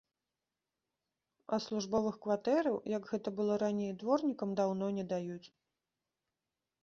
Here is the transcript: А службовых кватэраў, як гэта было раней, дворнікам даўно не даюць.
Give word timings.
А 1.57 1.59
службовых 1.65 2.15
кватэраў, 2.23 2.75
як 2.97 3.03
гэта 3.11 3.29
было 3.39 3.53
раней, 3.63 3.91
дворнікам 4.05 4.49
даўно 4.61 4.85
не 4.99 5.03
даюць. 5.11 5.43